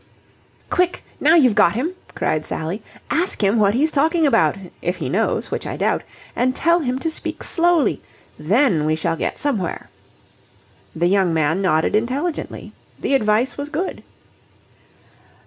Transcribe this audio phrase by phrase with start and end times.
[0.71, 1.03] "Quick!
[1.19, 2.81] Now you've got him!" cried Sally.
[3.11, 6.01] "Ask him what he's talking about if he knows, which I doubt
[6.35, 8.01] and tell him to speak slowly.
[8.39, 9.91] Then we shall get somewhere."
[10.95, 12.73] The young man nodded intelligently.
[12.99, 14.01] The advice was good.